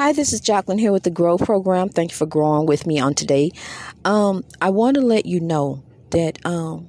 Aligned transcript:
Hi, 0.00 0.12
this 0.12 0.32
is 0.32 0.40
Jacqueline 0.40 0.78
here 0.78 0.92
with 0.92 1.02
the 1.02 1.10
Grow 1.10 1.36
Program. 1.36 1.90
Thank 1.90 2.12
you 2.12 2.16
for 2.16 2.24
growing 2.24 2.64
with 2.64 2.86
me 2.86 2.98
on 2.98 3.12
today. 3.12 3.50
Um, 4.02 4.44
I 4.58 4.70
want 4.70 4.94
to 4.94 5.02
let 5.02 5.26
you 5.26 5.40
know 5.40 5.84
that 6.12 6.38
um, 6.46 6.88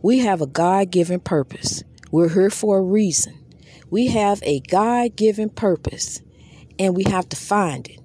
we 0.00 0.20
have 0.20 0.40
a 0.40 0.46
God 0.46 0.90
given 0.90 1.20
purpose. 1.20 1.82
We're 2.10 2.30
here 2.30 2.48
for 2.48 2.78
a 2.78 2.82
reason. 2.82 3.44
We 3.90 4.06
have 4.06 4.42
a 4.42 4.60
God 4.60 5.16
given 5.16 5.50
purpose 5.50 6.22
and 6.78 6.96
we 6.96 7.04
have 7.04 7.28
to 7.28 7.36
find 7.36 7.86
it. 7.86 8.00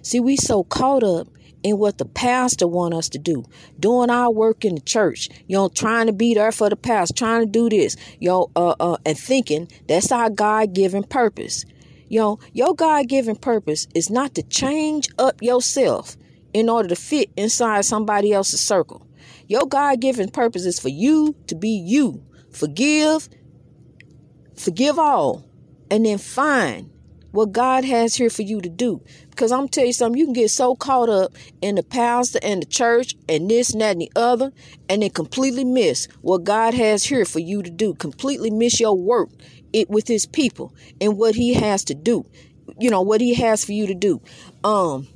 See, 0.00 0.18
we 0.18 0.36
so 0.36 0.64
caught 0.64 1.02
up 1.04 1.28
in 1.62 1.76
what 1.76 1.98
the 1.98 2.06
pastor 2.06 2.66
want 2.66 2.94
us 2.94 3.10
to 3.10 3.18
do, 3.18 3.44
doing 3.78 4.08
our 4.08 4.30
work 4.30 4.64
in 4.64 4.76
the 4.76 4.80
church, 4.80 5.28
you 5.46 5.56
know, 5.58 5.68
trying 5.68 6.06
to 6.06 6.14
be 6.14 6.32
there 6.32 6.52
for 6.52 6.70
the 6.70 6.76
past, 6.76 7.18
trying 7.18 7.42
to 7.42 7.46
do 7.46 7.68
this, 7.68 7.96
you 8.18 8.30
know, 8.30 8.50
uh, 8.56 8.76
uh, 8.80 8.96
and 9.04 9.18
thinking 9.18 9.68
that's 9.88 10.10
our 10.10 10.30
God 10.30 10.72
given 10.72 11.02
purpose. 11.02 11.66
Know, 12.14 12.38
your 12.52 12.74
God 12.74 13.08
given 13.08 13.34
purpose 13.34 13.88
is 13.94 14.08
not 14.08 14.34
to 14.36 14.42
change 14.44 15.08
up 15.18 15.42
yourself 15.42 16.16
in 16.52 16.68
order 16.68 16.88
to 16.88 16.96
fit 16.96 17.30
inside 17.36 17.84
somebody 17.84 18.32
else's 18.32 18.60
circle. 18.60 19.04
Your 19.48 19.66
God 19.66 20.00
given 20.00 20.30
purpose 20.30 20.64
is 20.64 20.78
for 20.78 20.90
you 20.90 21.34
to 21.48 21.56
be 21.56 21.70
you. 21.70 22.22
Forgive, 22.52 23.28
forgive 24.56 24.98
all, 24.98 25.44
and 25.90 26.06
then 26.06 26.18
find 26.18 26.90
what 27.32 27.50
God 27.50 27.84
has 27.84 28.14
here 28.14 28.30
for 28.30 28.42
you 28.42 28.60
to 28.60 28.68
do. 28.68 29.02
Because 29.30 29.50
I'm 29.50 29.66
tell 29.66 29.84
you 29.84 29.92
something, 29.92 30.16
you 30.16 30.26
can 30.26 30.34
get 30.34 30.52
so 30.52 30.76
caught 30.76 31.08
up 31.08 31.32
in 31.60 31.74
the 31.74 31.82
pastor 31.82 32.38
and 32.44 32.62
the 32.62 32.66
church 32.66 33.16
and 33.28 33.50
this 33.50 33.72
and 33.72 33.80
that 33.80 33.92
and 33.92 34.02
the 34.02 34.12
other, 34.14 34.52
and 34.88 35.02
then 35.02 35.10
completely 35.10 35.64
miss 35.64 36.06
what 36.20 36.44
God 36.44 36.74
has 36.74 37.02
here 37.02 37.24
for 37.24 37.40
you 37.40 37.60
to 37.64 37.70
do. 37.70 37.92
Completely 37.94 38.50
miss 38.50 38.78
your 38.78 38.96
work 38.96 39.30
it 39.74 39.90
with 39.90 40.08
his 40.08 40.24
people 40.24 40.74
and 41.00 41.18
what 41.18 41.34
he 41.34 41.52
has 41.54 41.84
to 41.84 41.94
do. 41.94 42.24
You 42.78 42.90
know, 42.90 43.02
what 43.02 43.20
he 43.20 43.34
has 43.34 43.64
for 43.64 43.72
you 43.72 43.86
to 43.86 43.94
do. 43.94 44.22
Um, 44.62 45.08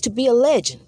to 0.00 0.10
be 0.10 0.26
a 0.26 0.32
legend. 0.32 0.82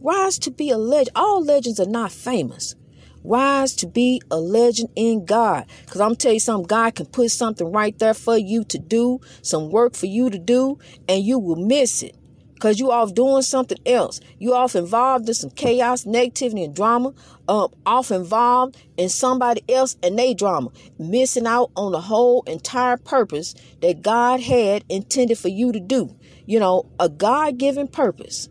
Rise 0.00 0.38
to 0.40 0.52
be 0.52 0.70
a 0.70 0.78
legend. 0.78 1.16
All 1.16 1.42
legends 1.42 1.80
are 1.80 1.88
not 1.88 2.12
famous. 2.12 2.76
Rise 3.24 3.74
to 3.76 3.86
be 3.88 4.22
a 4.30 4.38
legend 4.38 4.90
in 4.94 5.24
God. 5.24 5.66
Because 5.84 6.00
I'm 6.00 6.14
telling 6.14 6.36
you 6.36 6.40
something, 6.40 6.68
God 6.68 6.94
can 6.94 7.06
put 7.06 7.30
something 7.30 7.72
right 7.72 7.98
there 7.98 8.14
for 8.14 8.38
you 8.38 8.62
to 8.64 8.78
do, 8.78 9.20
some 9.42 9.70
work 9.70 9.96
for 9.96 10.06
you 10.06 10.30
to 10.30 10.38
do, 10.38 10.78
and 11.08 11.24
you 11.24 11.38
will 11.38 11.56
miss 11.56 12.02
it. 12.02 12.14
Because 12.58 12.80
you 12.80 12.90
off 12.90 13.14
doing 13.14 13.42
something 13.42 13.78
else. 13.86 14.20
You 14.38 14.54
off 14.54 14.74
involved 14.74 15.28
in 15.28 15.34
some 15.34 15.50
chaos, 15.50 16.04
negativity, 16.04 16.64
and 16.64 16.74
drama. 16.74 17.14
Um, 17.48 17.68
off 17.86 18.10
involved 18.10 18.76
in 18.96 19.08
somebody 19.08 19.62
else 19.68 19.96
and 20.02 20.18
they 20.18 20.34
drama. 20.34 20.70
Missing 20.98 21.46
out 21.46 21.70
on 21.76 21.92
the 21.92 22.00
whole 22.00 22.42
entire 22.42 22.96
purpose 22.96 23.54
that 23.80 24.02
God 24.02 24.40
had 24.40 24.84
intended 24.88 25.38
for 25.38 25.48
you 25.48 25.72
to 25.72 25.80
do. 25.80 26.16
You 26.46 26.58
know, 26.58 26.90
a 26.98 27.08
God 27.08 27.58
given 27.58 27.88
purpose. 27.88 28.48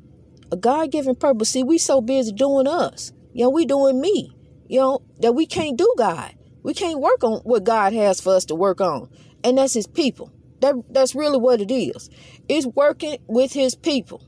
A 0.52 0.56
God 0.56 0.92
given 0.92 1.16
purpose. 1.16 1.50
See, 1.50 1.64
we 1.64 1.78
so 1.78 2.02
busy 2.02 2.32
doing 2.32 2.68
us. 2.68 3.12
You 3.34 3.44
know, 3.44 3.50
we 3.50 3.66
doing 3.66 4.00
me 4.00 4.38
you 4.68 4.80
know, 4.80 5.02
that 5.20 5.34
we 5.34 5.46
can't 5.46 5.78
do 5.78 5.94
God. 5.98 6.34
We 6.64 6.74
can't 6.74 7.00
work 7.00 7.24
on 7.24 7.40
what 7.40 7.64
God 7.64 7.94
has 7.94 8.20
for 8.20 8.36
us 8.36 8.46
to 8.46 8.56
work 8.56 8.82
on. 8.82 9.10
And 9.44 9.58
that's 9.58 9.74
his 9.74 9.88
people. 9.88 10.32
That 10.62 10.76
that's 10.90 11.16
really 11.16 11.38
what 11.38 11.62
it 11.62 11.72
is. 11.72 12.10
It's 12.50 12.66
working 12.66 13.18
with 13.28 13.54
his 13.54 13.76
people. 13.76 14.24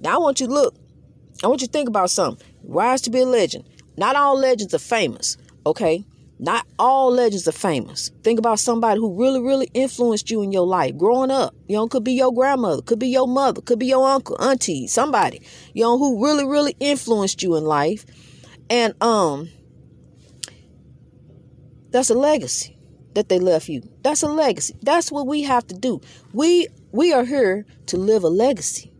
Now 0.00 0.16
I 0.16 0.18
want 0.18 0.40
you 0.40 0.46
to 0.46 0.52
look. 0.52 0.74
I 1.42 1.48
want 1.48 1.60
you 1.60 1.66
to 1.66 1.72
think 1.72 1.88
about 1.88 2.10
something. 2.10 2.46
Rise 2.64 3.00
to 3.02 3.10
be 3.10 3.20
a 3.20 3.26
legend. 3.26 3.64
Not 3.96 4.16
all 4.16 4.38
legends 4.38 4.74
are 4.74 4.78
famous, 4.78 5.36
okay? 5.64 6.04
Not 6.38 6.66
all 6.78 7.10
legends 7.10 7.48
are 7.48 7.52
famous. 7.52 8.10
Think 8.22 8.38
about 8.38 8.58
somebody 8.58 9.00
who 9.00 9.18
really, 9.18 9.40
really 9.40 9.70
influenced 9.72 10.30
you 10.30 10.42
in 10.42 10.52
your 10.52 10.66
life 10.66 10.96
growing 10.96 11.30
up. 11.30 11.54
You 11.66 11.76
know, 11.76 11.88
could 11.88 12.04
be 12.04 12.12
your 12.12 12.32
grandmother, 12.32 12.82
could 12.82 12.98
be 12.98 13.08
your 13.08 13.26
mother, 13.26 13.62
could 13.62 13.78
be 13.78 13.86
your 13.86 14.06
uncle, 14.06 14.36
auntie, 14.40 14.86
somebody, 14.86 15.40
you 15.72 15.82
know, 15.82 15.98
who 15.98 16.22
really, 16.22 16.44
really 16.44 16.76
influenced 16.78 17.42
you 17.42 17.56
in 17.56 17.64
life. 17.64 18.04
And 18.68 18.94
um, 19.02 19.48
that's 21.90 22.10
a 22.10 22.14
legacy 22.14 22.75
that 23.16 23.28
they 23.30 23.38
left 23.38 23.68
you. 23.68 23.82
That's 24.02 24.22
a 24.22 24.28
legacy. 24.28 24.76
That's 24.82 25.10
what 25.10 25.26
we 25.26 25.42
have 25.42 25.66
to 25.68 25.74
do. 25.74 26.00
We 26.32 26.68
we 26.92 27.12
are 27.12 27.24
here 27.24 27.66
to 27.86 27.96
live 27.96 28.22
a 28.22 28.28
legacy. 28.28 28.92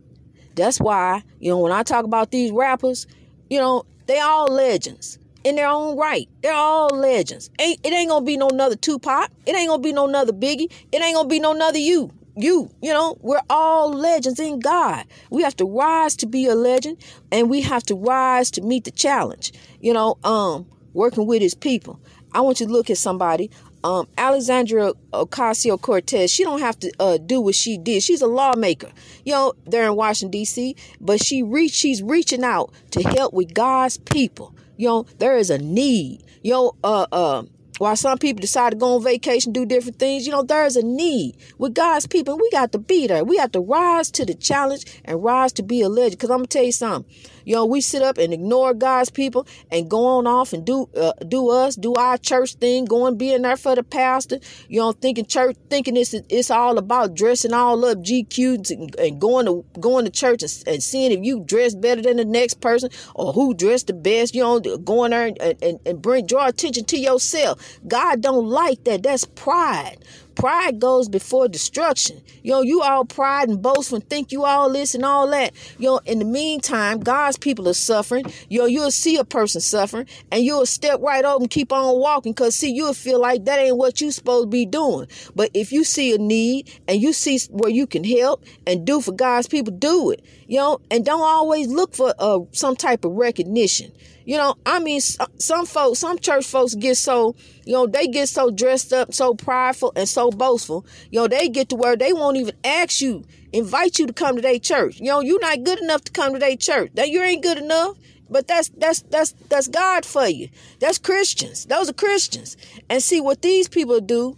That's 0.55 0.79
why, 0.79 1.23
you 1.39 1.51
know, 1.51 1.59
when 1.59 1.71
I 1.71 1.83
talk 1.83 2.03
about 2.03 2.31
these 2.31 2.51
rappers, 2.51 3.05
you 3.49 3.59
know, 3.59 3.85
they 4.07 4.19
all 4.19 4.47
legends 4.47 5.19
in 5.43 5.55
their 5.55 5.67
own 5.67 5.97
right. 5.97 6.27
They're 6.41 6.53
all 6.53 6.89
legends. 6.89 7.51
Ain't 7.59 7.79
it 7.85 7.93
ain't 7.93 8.09
gonna 8.09 8.25
be 8.25 8.37
no 8.37 8.49
another 8.49 8.75
Tupac. 8.75 9.29
It 9.45 9.55
ain't 9.55 9.69
gonna 9.69 9.81
be 9.81 9.93
no 9.93 10.07
another 10.07 10.33
Biggie. 10.33 10.71
It 10.91 11.01
ain't 11.01 11.15
gonna 11.15 11.29
be 11.29 11.39
no 11.39 11.53
another 11.53 11.79
you. 11.79 12.11
You, 12.35 12.69
you 12.81 12.93
know, 12.93 13.17
we're 13.21 13.41
all 13.49 13.91
legends 13.91 14.39
in 14.39 14.59
God. 14.59 15.05
We 15.31 15.41
have 15.43 15.55
to 15.57 15.65
rise 15.65 16.15
to 16.17 16.27
be 16.27 16.45
a 16.47 16.55
legend 16.55 17.03
and 17.31 17.49
we 17.49 17.61
have 17.61 17.83
to 17.83 17.95
rise 17.95 18.51
to 18.51 18.61
meet 18.61 18.83
the 18.83 18.91
challenge. 18.91 19.53
You 19.79 19.93
know, 19.93 20.17
um, 20.23 20.67
working 20.93 21.25
with 21.27 21.41
his 21.41 21.55
people. 21.55 21.99
I 22.33 22.41
want 22.41 22.59
you 22.59 22.67
to 22.67 22.71
look 22.71 22.89
at 22.89 22.97
somebody. 22.97 23.49
Um, 23.87 24.05
Alexandria 24.17 24.91
Ocasio 25.13 25.79
Cortez, 25.79 26.29
she 26.29 26.43
don't 26.43 26.59
have 26.59 26.77
to 26.79 26.91
uh, 26.99 27.17
do 27.17 27.39
what 27.39 27.55
she 27.55 27.77
did. 27.77 28.03
She's 28.03 28.21
a 28.21 28.27
lawmaker, 28.27 28.89
you 29.23 29.31
know, 29.31 29.53
there 29.65 29.85
in 29.85 29.95
Washington 29.95 30.31
D.C. 30.31 30.75
But 30.99 31.23
she 31.23 31.41
reach, 31.41 31.71
she's 31.71 32.03
reaching 32.03 32.43
out 32.43 32.73
to 32.91 33.01
help 33.01 33.33
with 33.33 33.53
God's 33.53 33.97
people. 33.97 34.53
You 34.75 34.89
know, 34.89 35.05
there 35.19 35.37
is 35.37 35.49
a 35.49 35.57
need. 35.57 36.25
You 36.43 36.51
know, 36.51 36.75
uh, 36.83 37.07
uh, 37.13 37.43
while 37.77 37.95
some 37.95 38.17
people 38.17 38.41
decide 38.41 38.71
to 38.71 38.75
go 38.75 38.95
on 38.95 39.03
vacation, 39.03 39.53
do 39.53 39.65
different 39.65 39.99
things, 39.99 40.25
you 40.25 40.33
know, 40.33 40.43
there's 40.43 40.75
a 40.75 40.83
need 40.83 41.37
with 41.57 41.73
God's 41.73 42.07
people. 42.07 42.37
We 42.37 42.49
got 42.51 42.73
to 42.73 42.79
be 42.79 43.07
there. 43.07 43.23
We 43.23 43.37
have 43.37 43.53
to 43.53 43.61
rise 43.61 44.11
to 44.11 44.25
the 44.25 44.33
challenge 44.33 44.83
and 45.05 45.23
rise 45.23 45.53
to 45.53 45.63
be 45.63 45.81
a 45.81 45.87
legend. 45.87 46.17
Because 46.17 46.31
I'm 46.31 46.39
going 46.39 46.47
to 46.47 46.57
tell 46.57 46.65
you 46.65 46.71
something. 46.73 47.09
Know, 47.55 47.65
we 47.65 47.81
sit 47.81 48.01
up 48.01 48.17
and 48.17 48.33
ignore 48.33 48.73
God's 48.73 49.09
people 49.09 49.47
and 49.71 49.89
go 49.89 50.05
on 50.05 50.27
off 50.27 50.53
and 50.53 50.65
do 50.65 50.89
uh, 50.95 51.13
do 51.27 51.49
us, 51.49 51.75
do 51.75 51.93
our 51.95 52.17
church 52.17 52.55
thing, 52.55 52.85
going 52.85 53.17
being 53.17 53.41
there 53.41 53.57
for 53.57 53.75
the 53.75 53.83
pastor. 53.83 54.39
You 54.67 54.79
know, 54.79 54.91
thinking 54.91 55.25
church, 55.25 55.55
thinking 55.69 55.97
it's 55.97 56.13
it's 56.13 56.51
all 56.51 56.77
about 56.77 57.15
dressing 57.15 57.53
all 57.53 57.83
up 57.85 57.99
GQ 57.99 58.71
and, 58.71 58.95
and 58.95 59.19
going 59.19 59.45
to 59.45 59.65
going 59.79 60.05
to 60.05 60.11
church 60.11 60.43
and, 60.43 60.63
and, 60.67 60.83
seeing 60.83 61.11
if 61.11 61.23
you 61.23 61.43
dress 61.43 61.75
better 61.75 62.01
than 62.01 62.17
the 62.17 62.25
next 62.25 62.61
person 62.61 62.89
or 63.15 63.33
who 63.33 63.53
dressed 63.53 63.87
the 63.87 63.93
best. 63.93 64.35
You 64.35 64.43
know, 64.43 64.59
going 64.59 65.11
there 65.11 65.27
and, 65.27 65.63
and, 65.63 65.79
and 65.85 66.01
bring 66.01 66.25
draw 66.25 66.47
attention 66.47 66.85
to 66.85 66.97
yourself. 66.97 67.79
God 67.87 68.21
don't 68.21 68.47
like 68.47 68.83
that. 68.85 69.03
That's 69.03 69.25
pride. 69.25 69.97
Pride 70.37 70.79
goes 70.79 71.09
before 71.09 71.47
destruction. 71.47 72.21
Yo, 72.43 72.61
you 72.61 72.83
all 72.83 73.05
pride 73.05 73.49
and 73.49 73.59
boast 73.59 73.91
and 73.91 74.07
think 74.07 74.31
you 74.31 74.45
all 74.45 74.71
this 74.71 74.93
and 74.93 75.03
all 75.03 75.27
that. 75.31 75.51
Yo, 75.79 75.97
in 76.05 76.19
the 76.19 76.25
meantime, 76.25 76.99
God's 76.99 77.37
people 77.39 77.67
are 77.67 77.73
suffering. 77.73 78.23
Yo, 78.47 78.65
you'll 78.65 78.91
see 78.91 79.17
a 79.17 79.23
person 79.23 79.61
suffering 79.61 80.05
and 80.31 80.43
you'll 80.43 80.67
step 80.67 81.01
right 81.01 81.25
over 81.25 81.41
and 81.41 81.49
keep 81.49 81.73
on 81.73 81.99
walking 81.99 82.33
because, 82.33 82.55
see, 82.55 82.71
you'll 82.71 82.93
feel 82.93 83.19
like 83.19 83.45
that 83.45 83.57
ain't 83.57 83.77
what 83.77 83.99
you 83.99 84.11
supposed 84.11 84.45
to 84.45 84.49
be 84.51 84.67
doing. 84.67 85.07
But 85.35 85.49
if 85.55 85.71
you 85.71 85.83
see 85.83 86.13
a 86.13 86.19
need 86.19 86.71
and 86.87 87.01
you 87.01 87.13
see 87.13 87.39
where 87.49 87.71
you 87.71 87.87
can 87.87 88.03
help 88.03 88.45
and 88.67 88.85
do 88.85 89.01
for 89.01 89.13
God's 89.13 89.47
people, 89.47 89.73
do 89.73 90.11
it. 90.11 90.23
Yo, 90.45 90.79
and 90.91 91.03
don't 91.03 91.19
always 91.19 91.67
look 91.67 91.95
for 91.95 92.13
uh, 92.19 92.41
some 92.51 92.75
type 92.75 93.05
of 93.05 93.13
recognition. 93.13 93.91
You 94.27 94.35
know, 94.35 94.55
I 94.65 94.79
mean, 94.79 94.99
uh, 95.21 95.27
some 95.37 95.65
folks, 95.65 95.99
some 95.99 96.19
church 96.19 96.45
folks 96.45 96.75
get 96.75 96.97
so, 96.97 97.33
you 97.63 97.71
know, 97.71 97.87
they 97.87 98.07
get 98.07 98.27
so 98.27 98.51
dressed 98.51 98.91
up, 98.91 99.13
so 99.13 99.33
prideful 99.33 99.93
and 99.95 100.07
so 100.07 100.31
boastful. 100.31 100.85
You 101.09 101.21
know, 101.21 101.27
they 101.29 101.47
get 101.47 101.69
to 101.69 101.77
where 101.77 101.95
they 101.95 102.11
won't 102.11 102.35
even 102.35 102.53
ask 102.61 102.99
you, 102.99 103.23
invite 103.53 103.99
you 103.99 104.05
to 104.05 104.11
come 104.11 104.35
to 104.35 104.41
their 104.41 104.59
church. 104.59 104.99
You 104.99 105.05
know, 105.05 105.21
you're 105.21 105.39
not 105.39 105.63
good 105.63 105.79
enough 105.79 106.03
to 106.03 106.11
come 106.11 106.33
to 106.33 106.39
their 106.39 106.57
church. 106.57 106.91
That 106.95 107.07
you 107.07 107.23
ain't 107.23 107.41
good 107.41 107.57
enough. 107.57 107.95
But 108.29 108.47
that's 108.47 108.67
that's 108.67 109.01
that's 109.03 109.31
that's 109.47 109.69
God 109.69 110.05
for 110.05 110.27
you. 110.27 110.49
That's 110.81 110.97
Christians. 110.97 111.63
Those 111.63 111.89
are 111.89 111.93
Christians. 111.93 112.57
And 112.89 113.01
see 113.01 113.21
what 113.21 113.41
these 113.41 113.69
people 113.69 114.01
do 114.01 114.35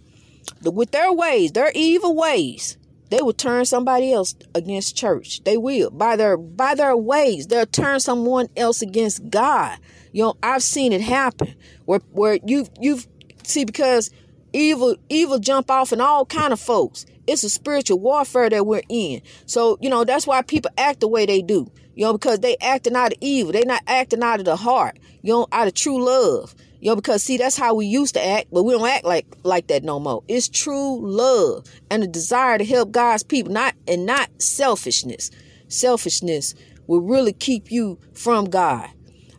with 0.62 0.92
their 0.92 1.12
ways, 1.12 1.50
their 1.50 1.72
evil 1.74 2.14
ways 2.14 2.76
they 3.10 3.22
will 3.22 3.32
turn 3.32 3.64
somebody 3.64 4.12
else 4.12 4.34
against 4.54 4.96
church. 4.96 5.42
They 5.44 5.56
will. 5.56 5.90
By 5.90 6.16
their 6.16 6.36
by 6.36 6.74
their 6.74 6.96
ways, 6.96 7.48
they'll 7.48 7.66
turn 7.66 8.00
someone 8.00 8.48
else 8.56 8.82
against 8.82 9.28
God. 9.28 9.78
You 10.12 10.22
know, 10.22 10.34
I've 10.42 10.62
seen 10.62 10.92
it 10.92 11.00
happen 11.00 11.54
where 11.84 12.00
where 12.12 12.38
you 12.44 12.66
you've 12.80 13.06
see 13.42 13.64
because 13.64 14.10
evil 14.52 14.96
evil 15.08 15.38
jump 15.38 15.70
off 15.70 15.92
in 15.92 16.00
all 16.00 16.24
kind 16.24 16.52
of 16.52 16.60
folks. 16.60 17.04
It's 17.26 17.44
a 17.44 17.50
spiritual 17.50 18.00
warfare 18.00 18.48
that 18.48 18.66
we're 18.66 18.82
in. 18.88 19.22
So, 19.46 19.78
you 19.80 19.88
know, 19.88 20.04
that's 20.04 20.26
why 20.26 20.42
people 20.42 20.70
act 20.78 21.00
the 21.00 21.08
way 21.08 21.26
they 21.26 21.42
do. 21.42 21.70
You 21.94 22.06
know, 22.06 22.12
because 22.12 22.40
they 22.40 22.56
acting 22.60 22.96
out 22.96 23.12
of 23.12 23.18
evil. 23.20 23.52
They 23.52 23.64
not 23.64 23.82
acting 23.86 24.22
out 24.22 24.38
of 24.38 24.46
the 24.46 24.56
heart, 24.56 24.98
you 25.22 25.32
know, 25.32 25.46
out 25.52 25.66
of 25.66 25.74
true 25.74 26.04
love. 26.04 26.54
Know, 26.88 26.96
because 26.96 27.22
see, 27.22 27.36
that's 27.36 27.58
how 27.58 27.74
we 27.74 27.86
used 27.86 28.14
to 28.14 28.26
act, 28.26 28.48
but 28.50 28.62
we 28.62 28.72
don't 28.72 28.88
act 28.88 29.04
like 29.04 29.26
like 29.44 29.66
that 29.68 29.84
no 29.84 30.00
more. 30.00 30.24
It's 30.28 30.48
true 30.48 30.98
love 31.02 31.66
and 31.90 32.02
a 32.02 32.06
desire 32.06 32.58
to 32.58 32.64
help 32.64 32.90
God's 32.90 33.22
people, 33.22 33.52
not 33.52 33.74
and 33.86 34.06
not 34.06 34.30
selfishness. 34.40 35.30
Selfishness 35.68 36.54
will 36.86 37.02
really 37.02 37.32
keep 37.34 37.70
you 37.70 37.98
from 38.14 38.46
God. 38.46 38.88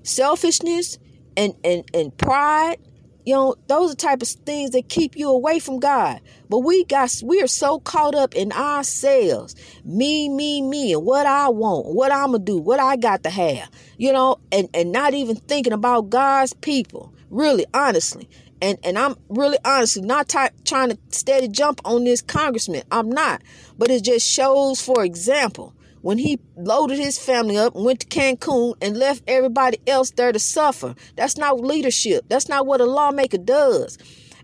Selfishness 0.04 1.00
and 1.36 1.56
and 1.64 1.84
and 1.94 2.16
pride 2.18 2.78
You 3.26 3.36
know, 3.36 3.56
those 3.68 3.94
are 3.94 3.96
type 3.96 4.22
of 4.24 4.28
things 4.28 4.72
that 4.72 4.90
keep 4.90 5.16
you 5.16 5.30
away 5.30 5.60
from 5.60 5.80
God. 5.80 6.22
But 6.50 6.60
we 6.60 6.86
got 6.86 7.22
we 7.24 7.42
are 7.42 7.48
so 7.48 7.80
caught 7.80 8.16
up 8.16 8.36
in 8.36 8.52
ourselves. 8.52 9.56
Me, 9.86 10.30
me, 10.30 10.62
me, 10.62 10.94
and 10.94 11.06
what 11.06 11.26
I 11.28 11.50
want, 11.50 11.88
what 11.88 12.12
I'ma 12.12 12.40
do, 12.40 12.58
what 12.58 12.80
I 12.80 12.96
got 12.98 13.24
to 13.24 13.30
have. 13.30 13.70
You 13.98 14.14
know, 14.14 14.38
and, 14.52 14.70
and 14.74 14.92
not 14.92 15.14
even 15.14 15.36
thinking 15.36 15.74
about 15.74 16.10
God's 16.10 16.54
people. 16.54 17.14
Really, 17.32 17.66
honestly. 17.74 18.30
And 18.62 18.78
and 18.84 19.00
I'm 19.00 19.16
really 19.30 19.58
honestly 19.66 20.04
not 20.04 20.30
trying 20.30 20.90
to 20.90 20.98
steady 21.10 21.48
jump 21.48 21.82
on 21.84 22.04
this 22.04 22.22
congressman. 22.22 22.84
I'm 22.92 23.10
not. 23.10 23.42
But 23.78 23.90
it 23.90 24.04
just 24.04 24.30
shows, 24.30 24.82
for 24.82 25.04
example, 25.04 25.74
when 26.02 26.18
he 26.20 26.40
loaded 26.56 27.00
his 27.00 27.18
family 27.18 27.58
up 27.58 27.74
and 27.74 27.86
went 27.86 28.02
to 28.02 28.08
Cancun 28.08 28.76
and 28.82 28.98
left 28.98 29.24
everybody 29.28 29.80
else 29.88 30.12
there 30.12 30.32
to 30.32 30.40
suffer. 30.40 30.94
That's 31.16 31.38
not 31.38 31.62
leadership. 31.62 32.26
That's 32.28 32.50
not 32.50 32.68
what 32.68 32.82
a 32.82 32.86
lawmaker 32.86 33.38
does. 33.38 33.98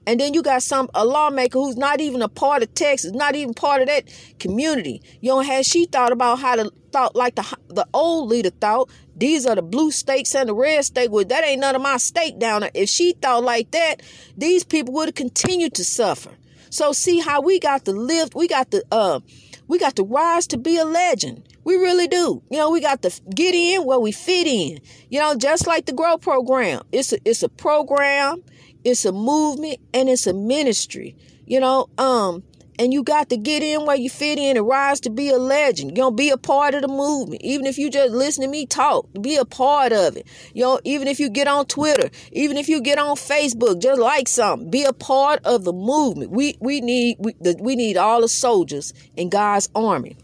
And 0.08 0.22
then 0.22 0.34
you 0.34 0.42
got 0.42 0.64
some 0.64 0.90
a 0.96 1.06
lawmaker 1.06 1.60
who's 1.60 1.76
not 1.76 2.00
even 2.00 2.22
a 2.22 2.30
part 2.30 2.64
of 2.64 2.74
Texas, 2.74 3.12
not 3.12 3.36
even 3.36 3.54
part 3.54 3.82
of 3.82 3.90
that 3.90 4.06
community. 4.40 5.02
You 5.20 5.32
know, 5.32 5.42
has 5.42 5.68
she 5.68 5.86
thought 5.86 6.14
about 6.14 6.40
how 6.40 6.56
to 6.56 6.72
thought 6.94 7.14
like 7.16 7.36
the 7.36 7.58
the 7.68 7.86
old 7.94 8.30
leader 8.30 8.50
thought? 8.50 8.90
These 9.18 9.46
are 9.46 9.56
the 9.56 9.62
blue 9.62 9.92
stakes 9.92 10.34
and 10.34 10.48
the 10.48 10.56
red 10.56 10.86
stake. 10.86 11.12
Well, 11.12 11.26
that 11.26 11.44
ain't 11.44 11.60
none 11.60 11.76
of 11.76 11.82
my 11.82 11.98
stake 11.98 12.40
down 12.40 12.62
there. 12.62 12.72
If 12.74 12.88
she 12.88 13.14
thought 13.22 13.44
like 13.44 13.72
that, 13.72 14.02
these 14.38 14.64
people 14.64 14.94
would 14.94 15.10
have 15.10 15.16
continued 15.16 15.74
to 15.74 15.84
suffer. 15.84 16.32
So 16.70 16.94
see 16.94 17.20
how 17.20 17.42
we 17.42 17.60
got 17.60 17.86
to 17.86 17.92
lift, 17.92 18.34
We 18.34 18.48
got 18.48 18.72
to 18.72 18.86
uh, 18.92 19.20
we 19.68 19.78
got 19.78 19.98
to 19.98 20.04
rise 20.04 20.48
to 20.48 20.58
be 20.58 20.78
a 20.78 20.86
legend. 20.86 21.44
We 21.66 21.76
really 21.76 22.08
do. 22.08 22.42
You 22.50 22.60
know, 22.60 22.70
we 22.72 22.80
got 22.80 23.02
to 23.02 23.22
get 23.36 23.54
in 23.54 23.84
where 23.84 24.00
we 24.00 24.14
fit 24.14 24.48
in. 24.48 24.80
You 25.10 25.20
know, 25.20 25.36
just 25.36 25.68
like 25.68 25.86
the 25.86 25.92
Grow 25.92 26.18
program. 26.18 26.84
It's 26.94 27.12
a 27.12 27.18
it's 27.26 27.44
a 27.44 27.50
program, 27.50 28.42
it's 28.88 29.06
a 29.06 29.12
movement, 29.12 29.80
and 29.94 30.10
it's 30.10 30.28
a 30.28 30.34
ministry. 30.34 31.16
You 31.46 31.60
know, 31.60 31.90
um, 31.98 32.44
and 32.80 32.94
you 32.94 33.04
got 33.04 33.30
to 33.30 33.38
get 33.38 33.64
in 33.64 33.86
where 33.86 33.96
you 33.96 34.10
fit 34.10 34.38
in 34.38 34.58
and 34.58 34.68
rise 34.68 35.00
to 35.02 35.10
be 35.10 35.30
a 35.30 35.38
legend. 35.38 35.98
You 35.98 36.04
know, 36.04 36.12
be 36.12 36.30
a 36.30 36.38
part 36.38 36.76
of 36.76 36.82
the 36.82 36.88
movement. 36.88 37.42
Even 37.42 37.66
if 37.66 37.78
you 37.78 37.90
just 37.90 38.14
listen 38.14 38.44
to 38.44 38.50
me 38.50 38.66
talk, 38.66 39.08
be 39.20 39.36
a 39.36 39.46
part 39.46 39.94
of 39.94 40.16
it. 40.18 40.28
You 40.54 40.64
know, 40.64 40.80
even 40.84 41.08
if 41.08 41.20
you 41.20 41.30
get 41.30 41.48
on 41.48 41.66
Twitter, 41.66 42.10
even 42.32 42.58
if 42.58 42.70
you 42.70 42.82
get 42.82 43.00
on 43.00 43.16
Facebook, 43.16 43.82
just 43.82 44.00
like 44.00 44.28
something, 44.28 44.70
be 44.70 44.84
a 44.84 44.94
part 44.94 45.40
of 45.44 45.64
the 45.64 45.74
movement. 45.74 46.32
We 46.32 46.58
we 46.60 46.82
need 46.82 47.18
we, 47.20 47.34
the, 47.42 47.56
we 47.60 47.76
need 47.76 47.98
all 47.98 48.22
the 48.22 48.28
soldiers 48.28 48.94
in 49.16 49.30
God's 49.30 49.70
army 49.74 50.16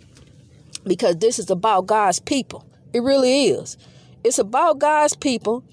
because 0.86 1.18
this 1.18 1.39
is 1.39 1.50
about 1.50 1.88
God's 1.88 2.19
people. 2.19 2.65
It 2.94 3.01
really 3.01 3.48
is. 3.48 3.77
It's 4.24 4.39
about 4.39 4.80
God's 4.80 5.15
people 5.15 5.63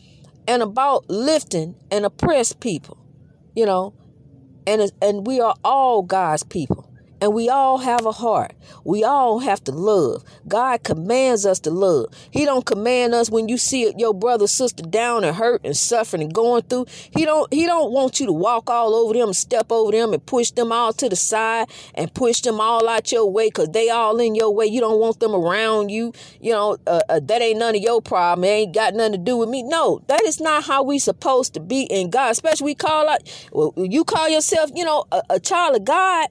and 0.50 0.64
about 0.64 1.08
lifting 1.08 1.76
and 1.93 2.05
oppressed 2.05 2.58
people, 2.58 2.99
you 3.55 3.64
know, 3.64 3.94
and 4.67 4.91
and 5.00 5.25
we 5.25 5.41
are 5.41 5.55
all 5.62 6.02
God's 6.02 6.43
people. 6.43 6.89
And 7.20 7.34
we 7.34 7.49
all 7.50 7.78
have 7.78 8.06
a 8.06 8.12
heart. 8.12 8.52
We 8.84 9.05
all 9.05 9.40
have 9.40 9.62
to 9.64 9.72
love. 9.72 10.25
God 10.49 10.82
commands 10.82 11.44
us 11.44 11.61
to 11.61 11.70
love. 11.70 12.06
He 12.31 12.46
don't 12.46 12.64
command 12.64 13.14
us 13.14 13.31
when 13.31 13.49
you 13.49 13.58
see 13.58 13.93
your 13.99 14.14
brother, 14.14 14.46
sister 14.46 14.82
down 14.82 15.25
and 15.25 15.37
hurt 15.37 15.61
and 15.64 15.76
suffering 15.76 16.22
and 16.22 16.32
going 16.32 16.62
through. 16.62 16.87
He 17.14 17.26
don't 17.26 17.52
he 17.52 17.67
don't 17.67 17.93
want 17.93 18.20
you 18.20 18.26
to 18.26 18.32
walk 18.32 18.70
all 18.70 18.94
over 18.94 19.12
them, 19.12 19.34
step 19.34 19.70
over 19.70 19.93
them 19.93 20.14
and 20.14 20.25
push 20.25 20.50
them 20.50 20.72
all 20.72 20.93
to 20.94 21.08
the 21.08 21.17
side 21.17 21.69
and 21.94 22.12
push 22.14 22.40
them 22.40 22.61
all 22.61 22.88
out 22.88 23.12
your 23.12 23.31
way 23.31 23.49
because 23.49 23.69
they 23.69 23.90
all 23.90 24.19
in 24.19 24.34
your 24.34 24.52
way. 24.55 24.66
You 24.66 24.81
don't 24.81 24.99
want 24.99 25.20
them 25.20 25.34
around 25.34 25.90
you. 25.90 26.12
You 26.40 26.52
know, 26.52 26.78
uh, 26.87 27.02
uh, 27.08 27.20
that 27.23 27.43
ain't 27.43 27.58
none 27.58 27.76
of 27.76 27.82
your 27.82 28.00
problem. 28.00 28.44
It 28.44 28.49
ain't 28.49 28.75
got 28.75 28.94
nothing 28.94 29.12
to 29.12 29.19
do 29.19 29.37
with 29.37 29.50
me. 29.50 29.62
No, 29.62 30.02
that 30.06 30.23
is 30.23 30.40
not 30.40 30.64
how 30.64 30.82
we 30.82 30.99
supposed 30.99 31.52
to 31.55 31.61
be 31.61 31.82
in 31.82 32.08
God. 32.08 32.31
Especially 32.31 32.64
we 32.64 32.75
call 32.75 33.08
out, 33.08 33.20
well, 33.52 33.75
you 33.76 34.05
call 34.05 34.28
yourself, 34.31 34.70
you 34.75 34.84
know, 34.84 35.05
a, 35.12 35.23
a 35.31 35.40
child 35.40 35.76
of 35.76 35.84
God 35.84 36.28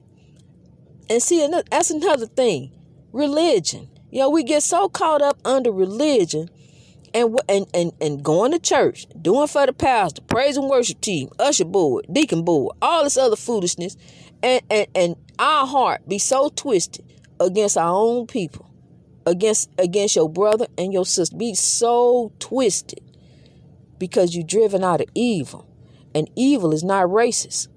and 1.10 1.22
see, 1.22 1.46
that's 1.70 1.90
another 1.90 2.26
thing. 2.26 2.72
Religion. 3.12 3.88
You 4.10 4.20
know, 4.20 4.30
we 4.30 4.44
get 4.44 4.62
so 4.62 4.88
caught 4.88 5.20
up 5.20 5.38
under 5.44 5.70
religion 5.70 6.48
and 7.12 7.38
and 7.48 7.66
and, 7.74 7.92
and 8.00 8.22
going 8.22 8.52
to 8.52 8.58
church, 8.58 9.06
doing 9.20 9.48
for 9.48 9.66
the 9.66 9.72
pastor, 9.72 10.22
praise 10.22 10.56
and 10.56 10.68
worship 10.68 11.00
team, 11.00 11.28
usher 11.38 11.64
board, 11.64 12.06
deacon 12.12 12.44
board, 12.44 12.76
all 12.80 13.04
this 13.04 13.16
other 13.16 13.36
foolishness, 13.36 13.96
and, 14.42 14.62
and, 14.70 14.86
and 14.94 15.16
our 15.38 15.66
heart 15.66 16.08
be 16.08 16.18
so 16.18 16.48
twisted 16.54 17.04
against 17.40 17.76
our 17.76 17.92
own 17.92 18.26
people, 18.26 18.70
against 19.26 19.70
against 19.78 20.16
your 20.16 20.28
brother 20.28 20.66
and 20.78 20.92
your 20.92 21.04
sister. 21.04 21.36
Be 21.36 21.54
so 21.54 22.32
twisted 22.38 23.00
because 23.98 24.34
you're 24.34 24.46
driven 24.46 24.82
out 24.82 25.00
of 25.00 25.08
evil. 25.14 25.66
And 26.12 26.28
evil 26.34 26.72
is 26.72 26.82
not 26.82 27.06
racist. 27.06 27.68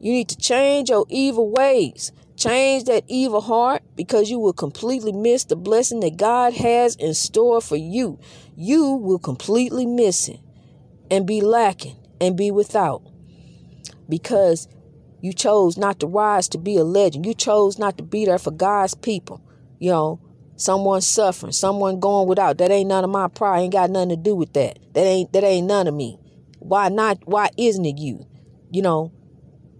You 0.00 0.12
need 0.12 0.28
to 0.28 0.36
change 0.36 0.90
your 0.90 1.06
evil 1.08 1.50
ways. 1.50 2.12
Change 2.40 2.84
that 2.84 3.04
evil 3.06 3.42
heart 3.42 3.82
because 3.96 4.30
you 4.30 4.38
will 4.38 4.54
completely 4.54 5.12
miss 5.12 5.44
the 5.44 5.56
blessing 5.56 6.00
that 6.00 6.16
God 6.16 6.54
has 6.54 6.96
in 6.96 7.12
store 7.12 7.60
for 7.60 7.76
you. 7.76 8.18
You 8.56 8.92
will 8.94 9.18
completely 9.18 9.84
miss 9.84 10.26
it 10.26 10.40
and 11.10 11.26
be 11.26 11.42
lacking 11.42 11.98
and 12.18 12.38
be 12.38 12.50
without 12.50 13.02
because 14.08 14.68
you 15.20 15.34
chose 15.34 15.76
not 15.76 16.00
to 16.00 16.06
rise 16.06 16.48
to 16.48 16.58
be 16.58 16.78
a 16.78 16.84
legend. 16.84 17.26
You 17.26 17.34
chose 17.34 17.78
not 17.78 17.98
to 17.98 18.02
be 18.02 18.24
there 18.24 18.38
for 18.38 18.52
God's 18.52 18.94
people. 18.94 19.42
You 19.78 19.90
know, 19.90 20.20
someone 20.56 21.02
suffering, 21.02 21.52
someone 21.52 22.00
going 22.00 22.26
without. 22.26 22.56
That 22.56 22.70
ain't 22.70 22.88
none 22.88 23.04
of 23.04 23.10
my 23.10 23.28
pride. 23.28 23.60
Ain't 23.60 23.74
got 23.74 23.90
nothing 23.90 24.08
to 24.08 24.16
do 24.16 24.34
with 24.34 24.54
that. 24.54 24.78
That 24.94 25.04
ain't 25.04 25.30
that 25.34 25.44
ain't 25.44 25.66
none 25.66 25.86
of 25.86 25.92
me. 25.92 26.18
Why 26.58 26.88
not? 26.88 27.18
Why 27.26 27.50
isn't 27.58 27.84
it 27.84 27.98
you? 27.98 28.26
You 28.70 28.80
know, 28.80 29.12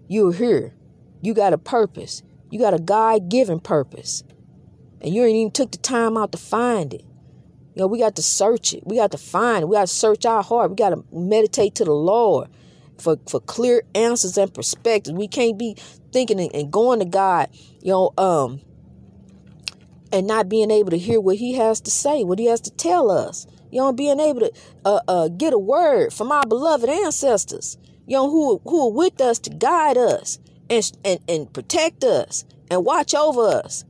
you're 0.09 0.35
here. 0.35 0.75
You 1.23 1.33
got 1.33 1.55
a 1.55 1.59
purpose. 1.59 2.23
You 2.51 2.59
got 2.59 2.75
a 2.75 2.79
God 2.79 3.29
given 3.29 3.61
purpose. 3.61 4.25
And 5.01 5.15
you 5.15 5.25
ain't 5.25 5.37
even 5.37 5.53
took 5.53 5.71
the 5.71 5.79
time 5.79 6.17
out 6.17 6.33
to 6.33 6.39
find 6.39 6.93
it. 6.93 7.05
You 7.75 7.83
know, 7.83 7.87
we 7.87 7.99
got 7.99 8.17
to 8.17 8.23
search 8.23 8.75
it. 8.75 8.87
We 8.87 8.97
got 8.97 9.13
to 9.13 9.19
find 9.19 9.63
it. 9.63 9.67
We 9.67 9.77
got 9.77 9.83
to 9.83 9.95
search 9.95 10.27
our 10.27 10.43
heart. 10.43 10.71
We 10.71 10.77
got 10.77 10.91
to 10.91 11.05
meditate 11.13 11.77
to 11.77 11.85
the 11.85 11.93
Lord 11.93 12.49
for, 12.99 13.17
for 13.29 13.41
clear 13.41 13.83
answers 13.95 14.37
and 14.37 14.53
perspectives. 14.53 15.17
We 15.17 15.29
can't 15.29 15.57
be 15.57 15.77
thinking 16.13 16.41
and 16.41 16.73
going 16.73 16.99
to 16.99 17.05
God, 17.05 17.49
you 17.81 17.93
know, 17.93 18.13
um, 18.19 18.61
and 20.13 20.27
not 20.27 20.49
being 20.49 20.71
able 20.71 20.91
to 20.91 20.99
hear 20.99 21.21
what 21.21 21.37
He 21.37 21.55
has 21.55 21.81
to 21.83 21.91
say, 21.91 22.25
what 22.25 22.41
He 22.41 22.47
has 22.47 22.61
to 22.63 22.71
tell 22.73 23.11
us. 23.11 23.47
You 23.71 23.81
know, 23.81 23.93
being 23.93 24.19
able 24.19 24.41
to 24.41 24.53
uh, 24.85 25.01
uh, 25.07 25.29
get 25.29 25.53
a 25.53 25.59
word 25.59 26.13
from 26.13 26.33
our 26.33 26.45
beloved 26.45 26.89
ancestors, 26.89 27.79
you 28.07 28.17
know, 28.17 28.29
who, 28.29 28.61
who 28.65 28.89
are 28.89 28.93
with 28.93 29.21
us 29.21 29.39
to 29.39 29.51
guide 29.51 29.97
us 29.97 30.41
and, 30.71 30.93
and, 31.05 31.21
and 31.29 31.53
protect 31.53 32.05
us 32.05 32.45
and 32.71 32.85
watch 32.85 33.15
over 33.15 33.43
us. 33.49 33.85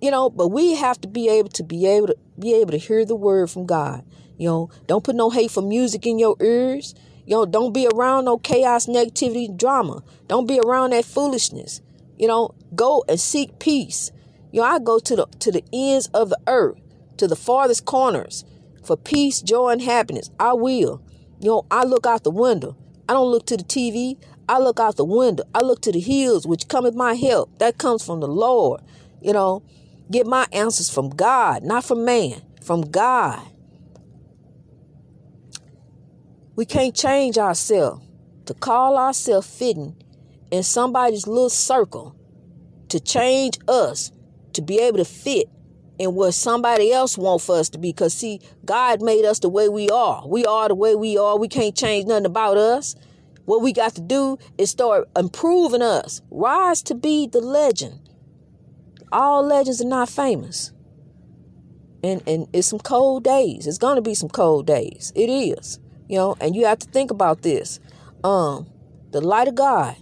You 0.00 0.10
know, 0.10 0.30
but 0.30 0.48
we 0.48 0.76
have 0.76 1.00
to 1.02 1.08
be 1.08 1.28
able 1.28 1.48
to 1.50 1.64
be 1.64 1.86
able 1.86 2.08
to 2.08 2.16
be 2.38 2.54
able 2.54 2.70
to 2.70 2.78
hear 2.78 3.04
the 3.04 3.16
word 3.16 3.50
from 3.50 3.66
God. 3.66 4.04
You 4.38 4.48
know, 4.48 4.70
don't 4.86 5.02
put 5.02 5.16
no 5.16 5.30
hateful 5.30 5.62
music 5.62 6.06
in 6.06 6.18
your 6.18 6.36
ears. 6.40 6.94
You 7.26 7.36
know, 7.36 7.46
don't 7.46 7.72
be 7.72 7.88
around 7.88 8.26
no 8.26 8.38
chaos, 8.38 8.86
negativity, 8.86 9.54
drama. 9.54 10.02
Don't 10.28 10.46
be 10.46 10.60
around 10.60 10.90
that 10.90 11.04
foolishness. 11.04 11.80
You 12.18 12.28
know, 12.28 12.54
go 12.74 13.04
and 13.08 13.18
seek 13.18 13.58
peace. 13.58 14.12
You 14.52 14.60
know, 14.60 14.66
I 14.66 14.78
go 14.78 14.98
to 14.98 15.16
the 15.16 15.26
to 15.40 15.50
the 15.50 15.64
ends 15.72 16.08
of 16.08 16.28
the 16.28 16.38
earth, 16.46 16.78
to 17.16 17.26
the 17.26 17.36
farthest 17.36 17.84
corners 17.86 18.44
for 18.84 18.96
peace, 18.96 19.40
joy, 19.40 19.70
and 19.70 19.82
happiness. 19.82 20.30
I 20.38 20.52
will. 20.52 21.02
You 21.40 21.48
know, 21.48 21.66
I 21.70 21.84
look 21.84 22.06
out 22.06 22.22
the 22.22 22.30
window. 22.30 22.76
I 23.08 23.14
don't 23.14 23.30
look 23.30 23.46
to 23.46 23.56
the 23.56 23.64
TV. 23.64 24.18
I 24.48 24.58
look 24.58 24.78
out 24.78 24.96
the 24.96 25.04
window. 25.04 25.44
I 25.54 25.60
look 25.62 25.82
to 25.82 25.92
the 25.92 26.00
hills, 26.00 26.46
which 26.46 26.68
cometh 26.68 26.94
my 26.94 27.14
help. 27.14 27.58
That 27.58 27.78
comes 27.78 28.04
from 28.04 28.20
the 28.20 28.28
Lord. 28.28 28.80
You 29.20 29.32
know, 29.32 29.62
get 30.10 30.26
my 30.26 30.46
answers 30.52 30.90
from 30.90 31.10
God, 31.10 31.64
not 31.64 31.84
from 31.84 32.04
man, 32.04 32.42
from 32.62 32.82
God. 32.82 33.42
We 36.54 36.64
can't 36.64 36.94
change 36.94 37.38
ourselves 37.38 38.04
to 38.46 38.54
call 38.54 38.96
ourselves 38.96 39.48
fitting 39.48 39.96
in 40.50 40.62
somebody's 40.62 41.26
little 41.26 41.50
circle 41.50 42.16
to 42.88 43.00
change 43.00 43.58
us 43.68 44.12
to 44.52 44.62
be 44.62 44.78
able 44.78 44.98
to 44.98 45.04
fit 45.04 45.48
in 45.98 46.14
what 46.14 46.32
somebody 46.32 46.92
else 46.92 47.18
wants 47.18 47.46
for 47.46 47.56
us 47.56 47.68
to 47.70 47.78
be. 47.78 47.88
Because, 47.90 48.14
see, 48.14 48.40
God 48.64 49.02
made 49.02 49.24
us 49.24 49.40
the 49.40 49.48
way 49.48 49.68
we 49.68 49.90
are. 49.90 50.26
We 50.26 50.46
are 50.46 50.68
the 50.68 50.74
way 50.74 50.94
we 50.94 51.18
are. 51.18 51.38
We 51.38 51.48
can't 51.48 51.76
change 51.76 52.06
nothing 52.06 52.26
about 52.26 52.56
us. 52.56 52.94
What 53.46 53.62
we 53.62 53.72
got 53.72 53.94
to 53.94 54.00
do 54.00 54.38
is 54.58 54.70
start 54.70 55.08
improving 55.16 55.82
us. 55.82 56.20
Rise 56.30 56.82
to 56.82 56.94
be 56.94 57.26
the 57.26 57.40
legend. 57.40 58.10
All 59.12 59.42
legends 59.44 59.80
are 59.80 59.88
not 59.88 60.08
famous. 60.08 60.72
And 62.02 62.22
and 62.26 62.46
it's 62.52 62.68
some 62.68 62.78
cold 62.78 63.24
days. 63.24 63.66
It's 63.66 63.78
gonna 63.78 64.02
be 64.02 64.14
some 64.14 64.28
cold 64.28 64.66
days. 64.66 65.12
It 65.16 65.28
is. 65.28 65.80
You 66.08 66.18
know, 66.18 66.36
and 66.40 66.54
you 66.54 66.66
have 66.66 66.78
to 66.80 66.88
think 66.90 67.10
about 67.10 67.42
this. 67.42 67.80
Um, 68.22 68.68
the 69.10 69.20
light 69.20 69.48
of 69.48 69.54
God 69.54 69.96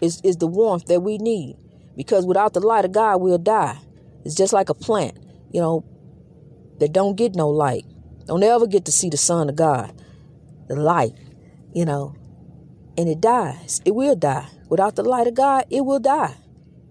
is, 0.00 0.20
is 0.22 0.36
the 0.36 0.46
warmth 0.46 0.86
that 0.86 1.00
we 1.00 1.18
need. 1.18 1.56
Because 1.96 2.26
without 2.26 2.52
the 2.52 2.60
light 2.60 2.84
of 2.84 2.92
God, 2.92 3.20
we'll 3.20 3.38
die. 3.38 3.78
It's 4.24 4.34
just 4.34 4.52
like 4.52 4.68
a 4.68 4.74
plant, 4.74 5.18
you 5.50 5.60
know, 5.60 5.84
that 6.78 6.92
don't 6.92 7.16
get 7.16 7.34
no 7.34 7.48
light. 7.48 7.86
Don't 8.26 8.42
ever 8.42 8.66
get 8.66 8.84
to 8.86 8.92
see 8.92 9.08
the 9.08 9.16
sun 9.16 9.48
of 9.48 9.56
God. 9.56 9.94
The 10.68 10.76
light, 10.76 11.12
you 11.72 11.84
know, 11.84 12.14
and 12.96 13.08
it 13.08 13.20
dies. 13.20 13.80
It 13.84 13.94
will 13.94 14.16
die. 14.16 14.48
Without 14.68 14.96
the 14.96 15.02
light 15.02 15.26
of 15.26 15.34
God, 15.34 15.64
it 15.70 15.84
will 15.84 16.00
die. 16.00 16.36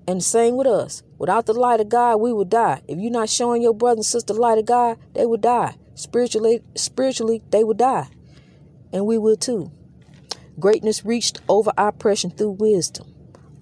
And 0.08 0.20
the 0.20 0.24
same 0.24 0.56
with 0.56 0.68
us. 0.68 1.04
Without 1.18 1.46
the 1.46 1.54
light 1.54 1.80
of 1.80 1.90
God, 1.90 2.18
we 2.18 2.32
will 2.32 2.46
die. 2.46 2.82
If 2.88 3.00
you're 3.00 3.12
not 3.12 3.30
showing 3.30 3.62
your 3.62 3.74
brother 3.74 4.00
and 4.00 4.06
sister 4.06 4.34
the 4.34 4.40
light 4.40 4.58
of 4.58 4.66
God, 4.66 4.98
they 5.14 5.26
will 5.26 5.38
die. 5.38 5.76
Spiritually, 5.96 6.62
spiritually, 6.76 7.42
they 7.50 7.64
will 7.64 7.74
die. 7.74 8.08
And 8.94 9.06
we 9.06 9.18
will 9.18 9.36
too. 9.36 9.72
Greatness 10.60 11.04
reached 11.04 11.42
over 11.50 11.72
oppression 11.78 12.30
through 12.32 12.52
wisdom 12.52 13.14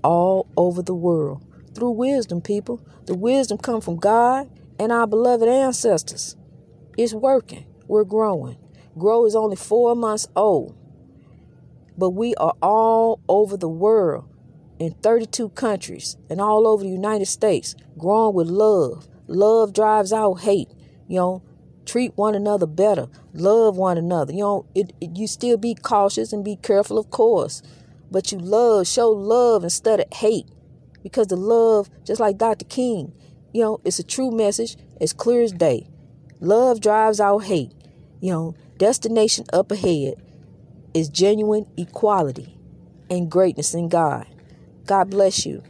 all 0.04 0.48
over 0.58 0.82
the 0.82 0.94
world. 0.94 1.44
Through 1.74 1.92
wisdom, 1.92 2.42
people. 2.42 2.86
The 3.06 3.16
wisdom 3.16 3.58
come 3.58 3.82
from 3.82 3.98
God 3.98 4.50
and 4.80 4.92
our 4.92 5.08
beloved 5.08 5.48
ancestors. 5.48 6.36
It's 6.98 7.14
working. 7.14 7.66
We're 7.88 8.04
growing. 8.04 8.58
Grow 8.98 9.26
is 9.26 9.36
only 9.36 9.56
four 9.56 9.96
months 9.96 10.28
old. 10.36 10.78
But 11.98 12.12
we 12.12 12.36
are 12.36 12.54
all 12.62 13.20
over 13.28 13.58
the 13.58 13.70
world 13.70 14.26
in 14.80 14.94
32 14.94 15.50
countries 15.50 16.18
and 16.30 16.42
all 16.42 16.68
over 16.68 16.84
the 16.84 16.90
United 16.90 17.28
States, 17.28 17.76
growing 17.98 18.36
with 18.36 18.48
love. 18.48 19.08
Love 19.28 19.74
drives 19.74 20.12
out 20.12 20.42
hate. 20.42 20.70
You 21.08 21.18
know, 21.18 21.44
treat 21.86 22.18
one 22.18 22.36
another 22.36 22.66
better, 22.66 23.08
love 23.34 23.78
one 23.78 23.98
another. 23.98 24.34
You 24.34 24.40
know, 24.40 24.66
it, 24.74 24.94
it, 25.00 25.16
you 25.18 25.28
still 25.28 25.58
be 25.58 25.76
cautious 25.76 26.34
and 26.34 26.44
be 26.44 26.56
careful, 26.56 26.98
of 26.98 27.10
course, 27.10 27.62
but 28.10 28.32
you 28.32 28.40
love, 28.40 28.88
show 28.88 29.10
love 29.10 29.64
instead 29.64 30.00
of 30.00 30.08
hate, 30.14 30.48
because 31.02 31.28
the 31.28 31.36
love, 31.36 31.90
just 32.06 32.20
like 32.20 32.38
Dr. 32.38 32.66
King, 32.66 33.14
you 33.54 33.62
know, 33.62 33.80
it's 33.84 34.00
a 34.00 34.04
true 34.04 34.32
message, 34.32 34.78
as 35.00 35.14
clear 35.14 35.44
as 35.44 35.52
day. 35.52 35.88
Love 36.40 36.82
drives 36.82 37.20
out 37.20 37.40
hate. 37.40 37.72
You 38.20 38.32
know, 38.32 38.56
destination 38.78 39.46
up 39.54 39.72
ahead 39.72 40.16
is 40.94 41.10
genuine 41.10 41.66
equality 41.78 42.58
and 43.10 43.30
greatness 43.30 43.74
in 43.74 43.90
God. 43.90 44.28
God 44.86 45.10
bless 45.10 45.46
you. 45.46 45.64